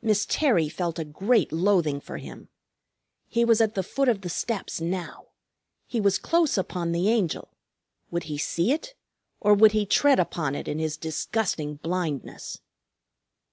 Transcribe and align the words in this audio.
Miss 0.00 0.26
Terry 0.28 0.68
felt 0.68 0.98
a 0.98 1.04
great 1.04 1.52
loathing 1.52 2.00
for 2.00 2.16
him. 2.18 2.48
He 3.28 3.44
was 3.44 3.60
at 3.60 3.76
the 3.76 3.84
foot 3.84 4.08
of 4.08 4.22
the 4.22 4.28
steps 4.28 4.80
now. 4.80 5.26
He 5.86 6.00
was 6.00 6.18
close 6.18 6.58
upon 6.58 6.90
the 6.90 7.08
Angel. 7.08 7.48
Would 8.10 8.24
he 8.24 8.38
see 8.38 8.72
it, 8.72 8.94
or 9.38 9.54
would 9.54 9.70
he 9.70 9.86
tread 9.86 10.18
upon 10.18 10.56
it 10.56 10.66
in 10.66 10.80
his 10.80 10.96
disgusting 10.96 11.76
blindness? 11.76 12.58